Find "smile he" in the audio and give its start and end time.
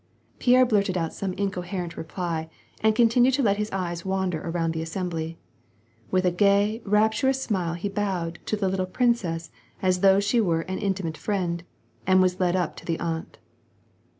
7.35-7.87